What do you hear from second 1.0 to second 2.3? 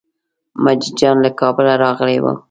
له کابله راغلی و.